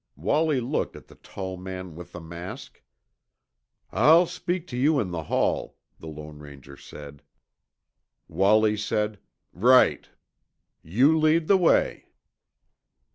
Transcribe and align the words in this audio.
Wallie 0.15 0.61
looked 0.61 0.95
at 0.95 1.05
the 1.09 1.13
tall 1.13 1.57
man 1.57 1.93
with 1.93 2.11
the 2.11 2.19
mask. 2.19 2.81
"I'll 3.91 4.25
speak 4.25 4.65
to 4.69 4.75
you 4.75 4.99
in 4.99 5.11
the 5.11 5.25
hall," 5.25 5.77
the 5.99 6.07
Lone 6.07 6.39
Ranger 6.39 6.75
said. 6.75 7.21
Willie 8.27 8.77
said, 8.77 9.19
"Right." 9.53 10.09
"You 10.81 11.19
lead 11.19 11.47
the 11.47 11.55
way." 11.55 12.07